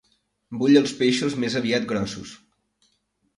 Vull 0.61 0.79
els 0.79 0.93
peixos 1.01 1.35
més 1.43 1.59
aviat 1.61 1.87
grossos. 1.93 2.33